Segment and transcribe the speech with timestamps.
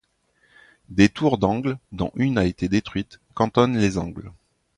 [0.89, 4.31] Des tours d'angles, dont une a été détruite, cantonnent les angles.